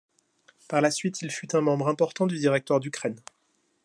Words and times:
Par 0.67 0.81
la 0.81 0.89
suite 0.89 1.21
il 1.21 1.29
fut 1.29 1.55
un 1.55 1.61
membre 1.61 1.87
important 1.87 2.25
du 2.25 2.39
Directoire 2.39 2.79
d'Ukraine. 2.79 3.21